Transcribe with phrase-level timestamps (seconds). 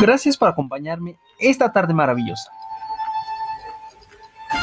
[0.00, 2.50] Gracias por acompañarme esta tarde maravillosa.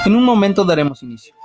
[0.05, 1.35] En un momento daremos inicio.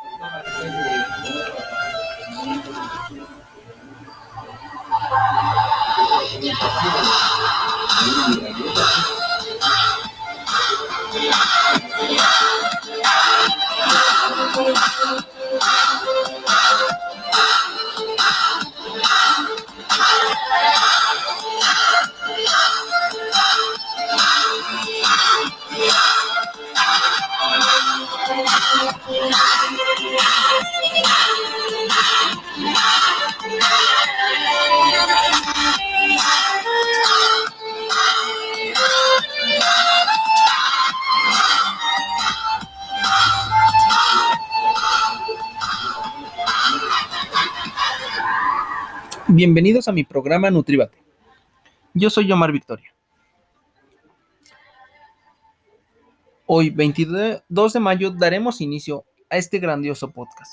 [49.36, 50.96] Bienvenidos a mi programa Nutribate.
[51.92, 52.94] Yo soy Omar Victoria.
[56.46, 60.50] Hoy, 22 de mayo, daremos inicio a este grandioso podcast.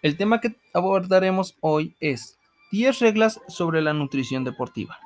[0.00, 2.38] El tema que abordaremos hoy es
[2.72, 4.98] 10 reglas sobre la nutrición deportiva.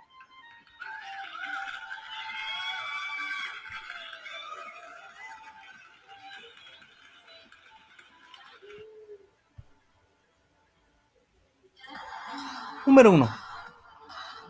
[13.02, 13.34] Número 1.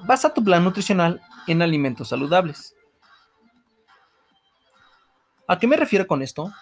[0.09, 2.75] Basa tu plan nutricional en alimentos saludables.
[5.47, 6.53] ¿A qué me refiero con esto?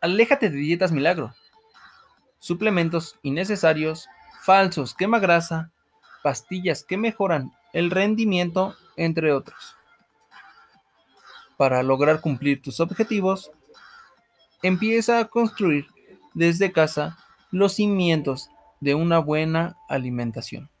[0.00, 1.32] Aléjate de dietas milagro,
[2.40, 4.08] suplementos innecesarios,
[4.40, 5.70] falsos, quema grasa,
[6.24, 9.76] pastillas que mejoran el rendimiento, entre otros.
[11.56, 13.52] Para lograr cumplir tus objetivos,
[14.60, 15.86] empieza a construir
[16.34, 17.16] desde casa
[17.52, 18.50] los cimientos
[18.80, 20.71] de una buena alimentación.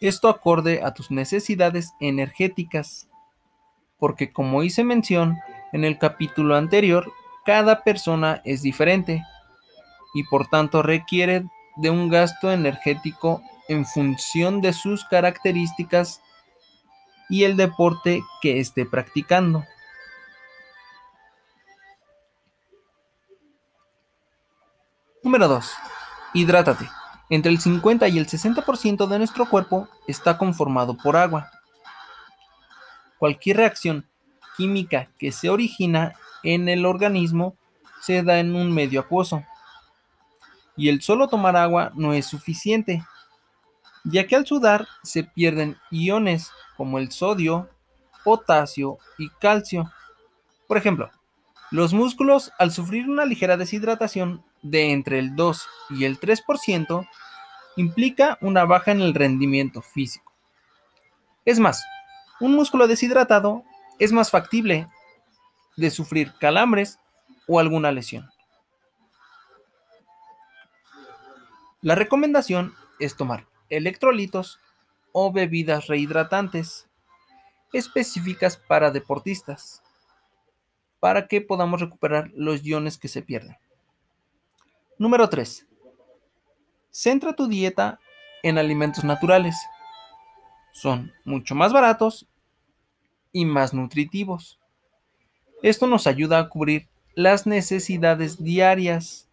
[0.00, 3.08] Esto acorde a tus necesidades energéticas,
[3.98, 5.38] porque como hice mención
[5.72, 7.12] en el capítulo anterior,
[7.44, 9.24] cada persona es diferente
[10.14, 11.44] y por tanto requiere
[11.76, 16.22] de un gasto energético en función de sus características
[17.28, 19.64] y el deporte que esté practicando.
[25.22, 25.72] Número 2.
[26.34, 26.97] Hidrátate.
[27.30, 31.50] Entre el 50 y el 60% de nuestro cuerpo está conformado por agua.
[33.18, 34.06] Cualquier reacción
[34.56, 37.56] química que se origina en el organismo
[38.00, 39.44] se da en un medio acuoso.
[40.76, 43.04] Y el solo tomar agua no es suficiente,
[44.04, 47.68] ya que al sudar se pierden iones como el sodio,
[48.24, 49.92] potasio y calcio.
[50.66, 51.10] Por ejemplo,
[51.70, 57.08] los músculos al sufrir una ligera deshidratación de entre el 2 y el 3%
[57.76, 60.32] implica una baja en el rendimiento físico.
[61.44, 61.84] Es más,
[62.40, 63.64] un músculo deshidratado
[63.98, 64.86] es más factible
[65.76, 66.98] de sufrir calambres
[67.46, 68.28] o alguna lesión.
[71.80, 74.58] La recomendación es tomar electrolitos
[75.12, 76.88] o bebidas rehidratantes
[77.72, 79.82] específicas para deportistas
[81.00, 83.56] para que podamos recuperar los iones que se pierden.
[84.98, 85.64] Número 3.
[86.90, 88.00] Centra tu dieta
[88.42, 89.56] en alimentos naturales.
[90.72, 92.26] Son mucho más baratos
[93.30, 94.58] y más nutritivos.
[95.62, 99.28] Esto nos ayuda a cubrir las necesidades diarias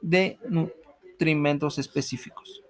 [0.00, 2.62] de nutrimentos específicos.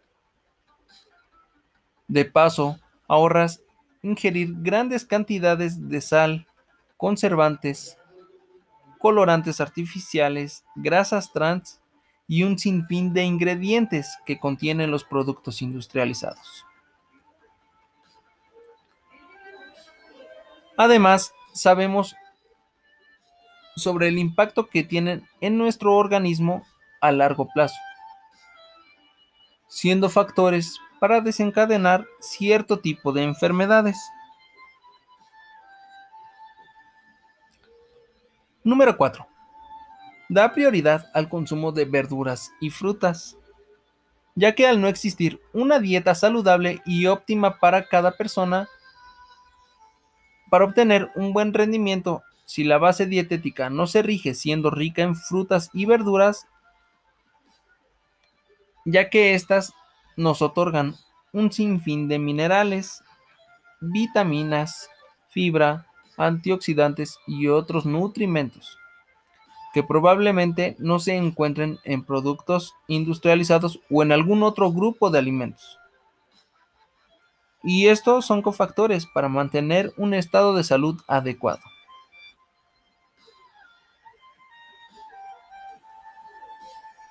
[2.07, 2.79] De paso,
[3.09, 3.63] ahorras
[4.03, 6.47] ingerir grandes cantidades de sal,
[6.97, 7.99] conservantes,
[8.99, 11.81] colorantes artificiales, grasas trans
[12.29, 16.67] y un sinfín de ingredientes que contienen los productos industrializados.
[20.77, 22.15] Además, sabemos
[23.75, 26.65] sobre el impacto que tienen en nuestro organismo
[27.01, 27.77] a largo plazo.
[29.71, 33.99] siendo factores para desencadenar cierto tipo de enfermedades.
[38.65, 39.29] Número 4.
[40.29, 43.39] Da prioridad al consumo de verduras y frutas,
[44.35, 48.69] ya que al no existir una dieta saludable y óptima para cada persona,
[50.51, 55.17] para obtener un buen rendimiento, si la base dietética no se rige siendo rica en
[55.17, 56.47] frutas y verduras,
[58.85, 59.73] ya que éstas
[60.17, 60.95] nos otorgan
[61.33, 63.03] un sinfín de minerales,
[63.81, 64.91] vitaminas,
[65.29, 65.87] fibra,
[66.19, 68.79] antioxidantes y otros nutrimentos
[69.79, 75.79] que probablemente no se encuentren en productos industrializados o en algún otro grupo de alimentos.
[77.63, 81.61] Y estos son cofactores para mantener un estado de salud adecuado.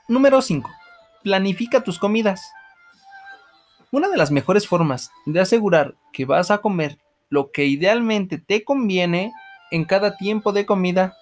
[0.10, 0.70] Número 5.
[1.24, 2.52] Planifica tus comidas.
[3.92, 6.98] Una de las mejores formas de asegurar que vas a comer
[7.30, 9.32] lo que idealmente te conviene
[9.72, 11.16] en cada tiempo de comida.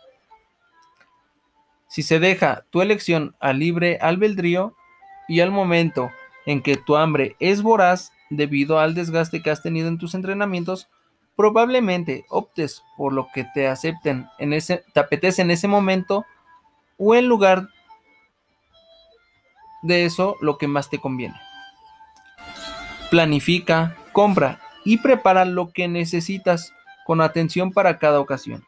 [1.96, 4.76] Si se deja tu elección a libre albedrío
[5.30, 6.12] y al momento
[6.46, 10.90] en que tu hambre es voraz debido al desgaste que has tenido en tus entrenamientos,
[11.38, 16.26] probablemente optes por lo que te acepten en ese, te apetece en ese momento
[16.98, 17.70] o en lugar
[19.82, 21.40] de eso lo que más te conviene.
[23.10, 26.74] Planifica, compra y prepara lo que necesitas
[27.06, 28.66] con atención para cada ocasión.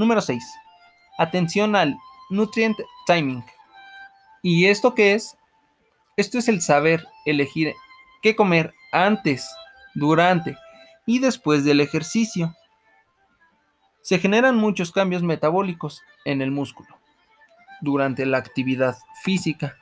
[0.00, 0.42] Número 6.
[1.18, 1.98] Atención al
[2.30, 3.44] nutrient timing.
[4.42, 5.36] ¿Y esto qué es?
[6.16, 7.74] Esto es el saber elegir
[8.22, 9.46] qué comer antes,
[9.94, 10.56] durante
[11.04, 12.56] y después del ejercicio.
[14.00, 16.96] Se generan muchos cambios metabólicos en el músculo
[17.82, 19.76] durante la actividad física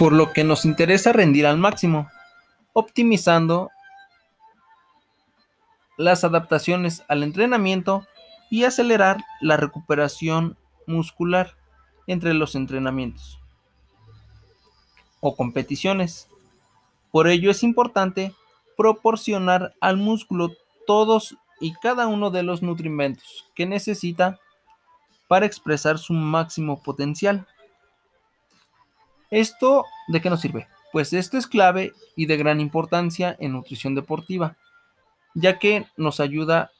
[0.00, 2.10] por lo que nos interesa rendir al máximo,
[2.72, 3.70] optimizando
[6.00, 8.06] las adaptaciones al entrenamiento
[8.48, 10.56] y acelerar la recuperación
[10.86, 11.56] muscular
[12.06, 13.38] entre los entrenamientos
[15.20, 16.26] o competiciones.
[17.12, 18.32] Por ello es importante
[18.78, 20.54] proporcionar al músculo
[20.86, 24.40] todos y cada uno de los nutrimentos que necesita
[25.28, 27.46] para expresar su máximo potencial.
[29.30, 30.66] ¿Esto de qué nos sirve?
[30.92, 34.56] Pues esto es clave y de gran importancia en nutrición deportiva,
[35.34, 36.70] ya que nos ayuda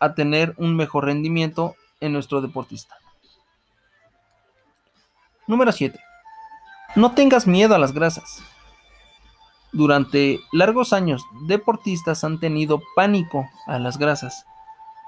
[0.00, 2.96] a tener un mejor rendimiento en nuestro deportista.
[5.46, 5.98] Número 7.
[6.96, 8.42] No tengas miedo a las grasas.
[9.72, 14.44] Durante largos años, deportistas han tenido pánico a las grasas.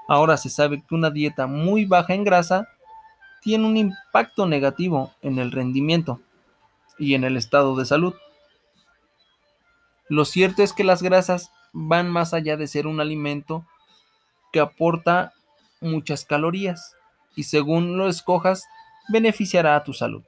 [0.07, 2.67] Ahora se sabe que una dieta muy baja en grasa
[3.41, 6.19] tiene un impacto negativo en el rendimiento
[6.97, 8.15] y en el estado de salud.
[10.07, 13.65] Lo cierto es que las grasas van más allá de ser un alimento
[14.51, 15.33] que aporta
[15.81, 16.95] muchas calorías
[17.35, 18.65] y según lo escojas
[19.09, 20.23] beneficiará a tu salud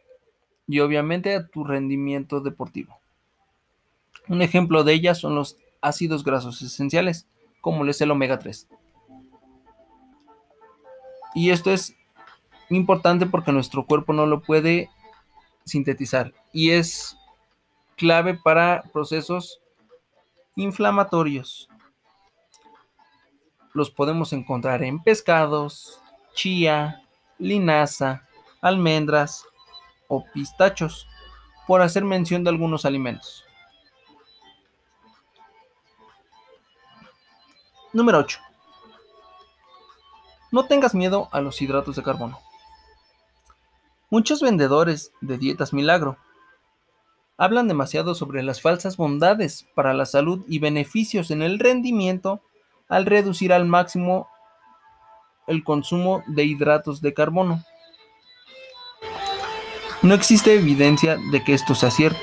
[0.68, 3.00] y obviamente a tu rendimiento deportivo.
[4.28, 7.28] Un ejemplo de ellas son los ácidos grasos esenciales,
[7.62, 8.68] como es el omega 3.
[11.34, 11.96] Y esto es
[12.70, 14.90] importante porque nuestro cuerpo no lo puede
[15.64, 17.18] sintetizar y es
[17.96, 19.62] clave para procesos
[20.58, 21.70] inflamatorios.
[23.74, 26.02] Los podemos encontrar en pescados,
[26.34, 27.04] chía,
[27.38, 28.28] linaza,
[28.60, 29.46] almendras
[30.08, 31.08] o pistachos,
[31.68, 33.46] por hacer mención de algunos alimentos.
[37.94, 38.40] Número 8.
[40.52, 42.40] No tengas miedo a los hidratos de carbono.
[44.10, 46.18] Muchos vendedores de dietas milagro
[47.38, 52.42] hablan demasiado sobre las falsas bondades para la salud y beneficios en el rendimiento
[52.90, 54.28] al reducir al máximo
[55.46, 57.64] el consumo de hidratos de carbono.
[60.02, 62.20] No existe evidencia de que esto sea cierto.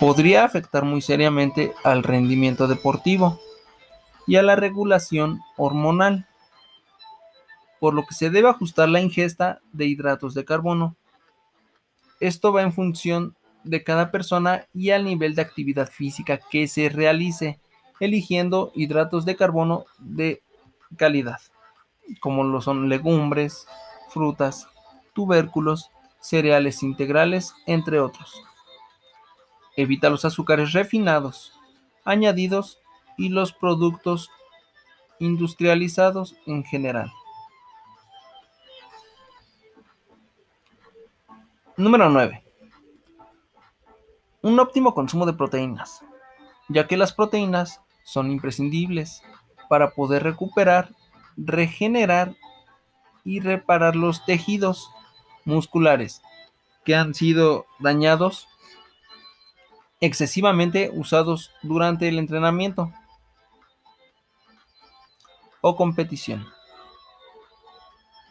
[0.00, 3.38] Podría afectar muy seriamente al rendimiento deportivo
[4.26, 6.26] y a la regulación hormonal
[7.82, 10.94] por lo que se debe ajustar la ingesta de hidratos de carbono.
[12.20, 16.88] Esto va en función de cada persona y al nivel de actividad física que se
[16.88, 17.60] realice,
[18.00, 20.42] eligiendo hidratos de carbono de
[20.96, 21.40] calidad,
[22.20, 23.66] como lo son legumbres,
[24.08, 24.68] frutas,
[25.14, 25.90] tubérculos,
[26.20, 28.34] cereales integrales, entre otros.
[29.76, 31.52] Evita los azúcares refinados,
[32.04, 32.78] añadidos
[33.16, 34.30] y los productos
[35.18, 37.12] industrializados en general.
[41.76, 42.42] Número 9.
[44.42, 46.02] Un óptimo consumo de proteínas,
[46.68, 49.22] ya que las proteínas son imprescindibles
[49.68, 50.90] para poder recuperar,
[51.36, 52.34] regenerar
[53.24, 54.90] y reparar los tejidos
[55.44, 56.22] musculares
[56.84, 58.48] que han sido dañados
[60.00, 62.92] excesivamente usados durante el entrenamiento
[65.60, 66.46] o competición.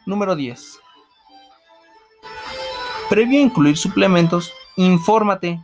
[0.04, 0.78] Número 10.
[3.08, 5.60] Previo a incluir suplementos, infórmate.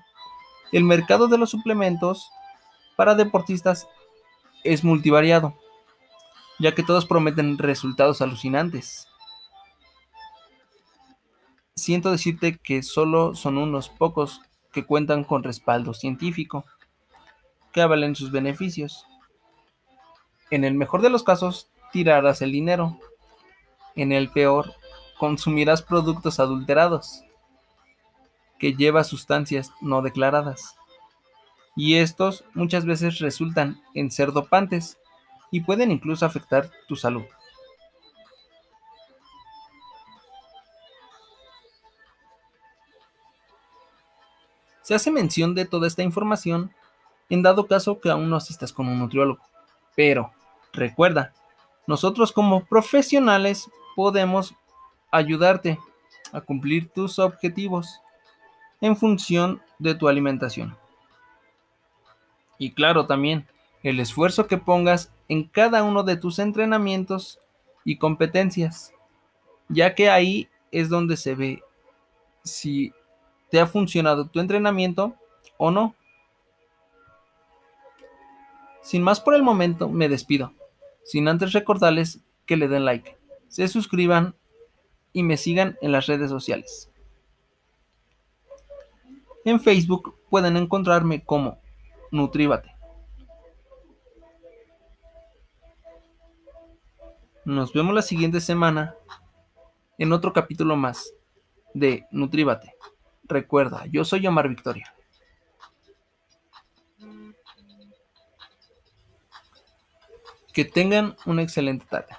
[0.71, 2.31] El mercado de los suplementos
[2.95, 3.89] para deportistas
[4.65, 5.55] es multivariado,
[6.59, 9.09] ya que todos prometen resultados alucinantes.
[11.75, 16.67] Siento decirte que solo son unos pocos que cuentan con respaldo científico,
[17.73, 19.07] que avalen sus beneficios.
[20.51, 22.99] En el mejor de los casos, tirarás el dinero.
[23.95, 24.75] En el peor,
[25.19, 27.25] consumirás productos adulterados
[28.59, 30.77] que lleva sustancias no declaradas.
[31.77, 34.99] Y estos muchas veces resultan en ser dopantes
[35.51, 37.25] y pueden incluso afectar tu salud.
[44.83, 46.73] Se hace mención de toda esta información
[47.29, 49.43] en dado caso que aún no asistas con un nutriólogo.
[49.95, 50.33] Pero,
[50.73, 51.35] recuerda,
[51.87, 54.55] nosotros como profesionales podemos
[55.11, 55.79] ayudarte
[56.33, 58.01] a cumplir tus objetivos
[58.81, 60.77] en función de tu alimentación.
[62.59, 63.47] Y claro también,
[63.83, 67.39] el esfuerzo que pongas en cada uno de tus entrenamientos
[67.85, 68.93] y competencias,
[69.69, 71.63] ya que ahí es donde se ve
[72.45, 72.93] si
[73.51, 75.15] te ha funcionado tu entrenamiento
[75.57, 75.95] o no.
[78.83, 80.53] Sin más por el momento, me despido,
[81.05, 83.17] sin antes recordarles que le den like,
[83.49, 84.35] se suscriban
[85.13, 86.91] y me sigan en las redes sociales.
[89.49, 91.59] En Facebook pueden encontrarme como
[92.11, 92.77] Nutrívate.
[97.47, 98.95] Nos vemos la siguiente semana
[99.97, 101.15] en otro capítulo más
[101.73, 102.75] de Nutrívate.
[103.23, 104.95] Recuerda, yo soy Omar Victoria.
[110.53, 112.15] Que tengan una excelente tarde.